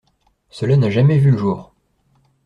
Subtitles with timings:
[0.49, 1.75] Cela n’a jamais vu le jour.